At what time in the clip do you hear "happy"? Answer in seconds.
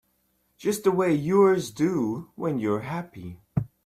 2.79-3.37